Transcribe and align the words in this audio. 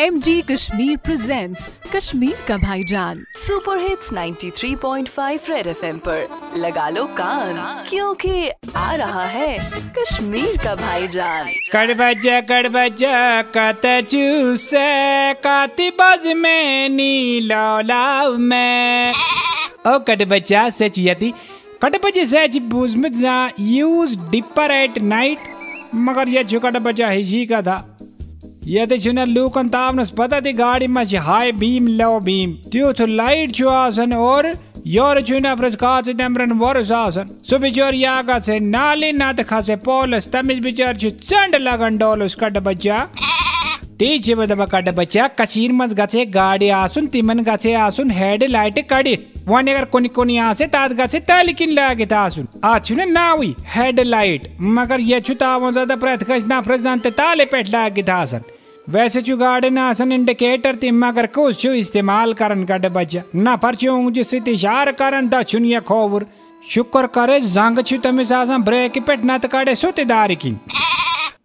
M 0.00 0.18
G 0.20 0.42
Kashmir 0.42 0.96
presents 0.96 1.68
Kashmir 1.96 2.36
का 2.48 2.56
भाईजान 2.56 3.24
super 3.36 3.78
hits 3.78 4.12
93.5 4.12 5.48
red 5.50 5.66
FM 5.66 5.98
पर। 5.98 6.52
लगा 6.56 6.88
लो 6.88 7.04
कान 7.06 7.86
क्योंकि 7.88 8.50
आ 8.76 8.94
रहा 8.94 9.24
है 9.24 9.58
कश्मीर 9.98 10.56
का 10.56 10.74
भाईजान। 10.74 11.48
कर 11.72 11.94
बजा 11.94 12.40
कर 12.40 12.68
बजा 12.68 13.42
कत 13.56 13.82
चूसे 14.10 15.34
काती 15.34 15.90
बज 15.90 16.26
में 16.36 16.88
नीला 16.88 18.28
में। 18.30 19.12
ओ 19.86 19.98
कट 19.98 20.22
बच्चा 20.22 20.70
सच 20.70 20.98
यति। 20.98 21.34
कट 21.82 22.04
बच्चे 22.04 22.26
सच 22.26 22.56
बुझ 22.56 22.94
में 22.94 23.12
जा। 23.12 23.50
यूज़ 23.60 24.18
डिपर 24.30 24.70
एट 24.70 24.98
नाइट 24.98 25.38
मगर 25.94 26.28
ये 26.28 26.44
जो 26.44 26.60
बच्चा 26.60 27.08
हिजी 27.08 27.46
का 27.46 27.62
था। 27.62 27.97
ये 28.68 28.84
तो 28.86 28.96
छुना 28.98 29.24
लूकन 29.24 29.68
तावनस 29.68 30.10
पता 30.16 30.40
थी 30.40 30.52
गाड़ी 30.52 30.86
में 30.86 31.04
हाई 31.18 31.52
बीम 31.60 31.86
लो 31.98 32.18
बीम 32.20 32.52
त्यो 32.72 32.92
तो 32.92 33.06
लाइट 33.08 33.62
आसन 33.66 34.12
और 34.14 34.52
योर 34.86 35.20
छुना 35.22 35.54
प्रस 35.54 35.76
काच 35.76 36.08
नम्रन 36.16 36.52
वरस 36.58 36.90
आसन। 36.92 37.28
सो 37.48 37.58
बिचार 37.58 37.94
यागा 37.94 38.38
से 38.38 38.58
नाली 38.60 39.10
ना 39.12 39.32
त 39.32 39.42
खासे 39.48 39.76
पोलस 39.78 40.28
तमिस 40.32 40.58
बिचार 40.60 40.96
चंड 40.96 41.56
लगन 41.56 41.96
डोलस 41.98 42.34
कट 42.40 42.58
बच्चा। 42.58 42.98
तीच 43.98 44.30
बदबा 44.32 44.66
कट 44.66 44.88
बच्चा 44.94 45.26
कशीर 45.40 45.72
मज 45.72 45.94
गचे 46.00 46.24
गाड़ी 46.26 46.68
आसुन, 46.70 47.06
तिमन 47.06 47.40
गचे 47.42 47.72
आसुन, 47.76 48.10
हेड 48.10 48.44
लाइट 48.50 48.78
कड़ी। 48.90 49.16
वन 49.48 49.66
अगर 49.68 49.84
कोनी 49.86 50.08
कोनी 50.10 50.36
आसे 50.40 50.66
तात 50.66 50.92
गचे 50.92 51.20
तालिकिन 51.22 51.72
लागे 51.72 52.06
तासुन 52.06 52.46
आछु 52.64 52.94
न 52.94 53.08
नावी, 53.12 53.54
हेड 53.66 54.00
लाइट। 54.02 54.48
मगर 54.60 55.00
ये 55.02 55.20
छु 55.20 55.34
तावो 55.36 55.72
ज़्यादा 55.72 55.96
प्रथ 55.96 56.24
कस 56.30 56.46
ना 56.46 56.60
प्रजान 56.60 56.98
ते 56.98 57.10
ताले 57.12 57.44
पेट 57.46 57.68
लागत 57.70 58.06
तासन 58.06 58.42
वैसे 58.88 59.20
छु 59.22 59.36
गाड़ी 59.36 59.68
ना 59.70 59.88
आसन 59.88 60.12
इंडिकेटर 60.12 60.74
ति 60.82 60.90
मगर 60.90 61.26
कुछ 61.28 61.60
छु 61.62 61.70
इस्तेमाल 61.74 62.32
करन 62.34 62.64
कट 62.64 62.86
बच्चा 62.92 63.22
ना 63.36 63.56
परचो 63.64 63.96
जिससे 64.10 64.38
इशार 64.48 64.90
करन 65.00 65.28
द 65.28 65.42
छुन 65.48 65.64
ये 65.64 65.80
खोवर 65.90 66.24
शुक्र 66.64 67.06
करे 67.16 67.40
जंग 67.48 67.82
छु 67.86 67.98
तमिस 68.04 68.32
आसन 68.32 68.62
ब्रेक 68.64 68.98
पेट 69.06 69.24
ना 69.24 69.36
कड़े 69.46 69.74
सुतेदार 69.74 70.34
की 70.44 70.56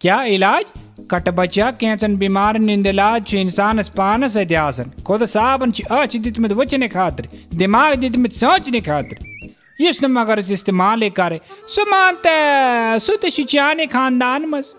क्या 0.00 0.22
इलाज 0.34 0.64
कट 1.10 1.28
बच्चा 1.34 1.70
कैंचन 1.80 2.16
बीमार 2.18 2.58
निंदलाज 2.60 3.24
छु 3.26 3.36
इंसान 3.36 3.82
पानस 3.96 4.36
अध्यासन 4.38 4.90
खुद 5.06 5.24
साबन 5.36 5.72
छु 5.72 5.84
अच 5.96 6.16
दितमत 6.26 6.52
वचने 6.62 6.88
खातिर 6.88 7.28
दिमाग 7.56 7.94
दितमत 8.00 8.32
सोचने 8.42 8.80
खातिर 8.90 9.26
यस 9.80 10.02
न 10.04 10.10
मगर 10.12 10.38
इस्तेमाल 10.52 11.08
करे 11.16 11.40
सो 11.74 11.84
मानते 11.90 12.36
सुत 13.00 13.26
शुचाने 13.32 13.86
खानदान 13.94 14.46
मस 14.46 14.74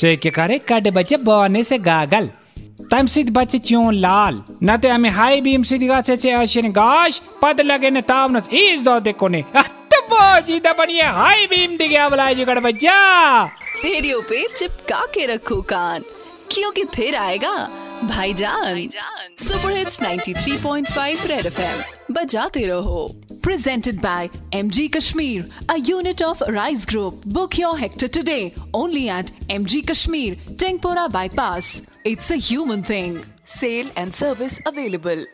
के 0.00 0.30
करे 0.30 0.58
कट 0.68 0.88
बच्चे 0.94 1.16
बोने 1.16 1.64
से 1.64 1.78
गागल 1.78 2.30
तम 2.92 3.06
लाल 3.92 4.42
से 6.16 6.30
अशन 6.32 6.70
गाश 6.72 7.20
पद 7.42 7.60
लगे 7.60 7.90
न 7.90 8.00
तावनस 8.00 8.48
इस 8.52 8.82
दो 8.84 8.98
देखो 9.00 9.28
ने 9.28 9.44
बोजी 10.12 10.58
द 10.60 10.74
बढ़िया 10.78 11.10
हाई 11.12 11.46
बीम 11.46 11.76
दिखे 11.76 11.96
अबलाय 11.96 12.34
जो 12.34 12.44
कट 12.46 12.58
बच्चा 12.62 12.96
रेडियो 13.84 14.20
पे 14.20 14.46
चिपका 14.56 15.04
के 15.14 15.26
रखो 15.26 15.60
कान 15.72 16.02
क्योंकि 16.50 16.84
फिर 16.94 17.14
आएगा 17.16 17.54
भाईजान 18.04 18.76
हिट्स 18.76 20.00
93.5 20.02 21.26
रेड 21.26 21.46
एफएम 21.46 22.14
बजाते 22.14 22.64
रहो 22.66 23.06
presented 23.42 24.00
by 24.00 24.28
MG 24.52 24.90
Kashmir, 24.90 25.44
a 25.68 25.78
unit 25.78 26.22
of 26.22 26.40
Rise 26.48 26.86
Group. 26.86 27.24
Book 27.24 27.58
your 27.58 27.76
hector 27.76 28.08
today 28.08 28.54
only 28.72 29.08
at 29.08 29.26
MG 29.50 29.86
Kashmir, 29.86 30.36
Tengpora 30.56 31.10
Bypass. 31.10 31.82
It's 32.04 32.30
a 32.30 32.36
human 32.36 32.82
thing. 32.82 33.24
Sale 33.44 33.90
and 33.96 34.14
service 34.14 34.60
available. 34.64 35.24